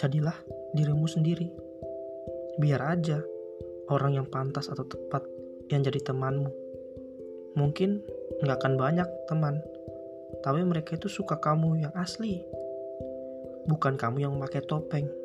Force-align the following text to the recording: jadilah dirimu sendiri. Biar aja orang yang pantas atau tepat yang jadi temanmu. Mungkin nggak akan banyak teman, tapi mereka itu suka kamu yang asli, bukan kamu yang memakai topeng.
jadilah 0.00 0.36
dirimu 0.72 1.04
sendiri. 1.04 1.52
Biar 2.56 2.80
aja 2.96 3.20
orang 3.92 4.16
yang 4.16 4.26
pantas 4.32 4.72
atau 4.72 4.88
tepat 4.88 5.28
yang 5.68 5.84
jadi 5.84 6.00
temanmu. 6.00 6.48
Mungkin 7.60 8.00
nggak 8.40 8.56
akan 8.64 8.74
banyak 8.80 9.08
teman, 9.28 9.60
tapi 10.40 10.64
mereka 10.64 10.96
itu 10.96 11.12
suka 11.12 11.36
kamu 11.36 11.84
yang 11.84 11.92
asli, 11.92 12.40
bukan 13.68 14.00
kamu 14.00 14.24
yang 14.24 14.32
memakai 14.32 14.64
topeng. 14.64 15.19